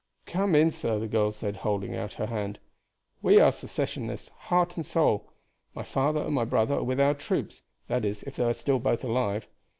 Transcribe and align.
"Come 0.25 0.55
in, 0.55 0.71
sir," 0.71 0.97
the 0.97 1.07
girl 1.07 1.31
said, 1.31 1.57
holding 1.57 1.95
out 1.95 2.13
her 2.13 2.25
hand. 2.25 2.57
"We 3.21 3.39
are 3.39 3.51
Secessionists, 3.51 4.29
heart 4.49 4.75
and 4.75 4.83
soul. 4.83 5.29
My 5.75 5.83
father 5.83 6.21
and 6.21 6.33
my 6.33 6.43
brother 6.43 6.73
are 6.73 6.83
with 6.83 6.99
our 6.99 7.13
troops 7.13 7.61
that 7.87 8.03
is, 8.03 8.23
if 8.23 8.37
they 8.37 8.43
are 8.45 8.79
both 8.79 9.03
alive. 9.03 9.47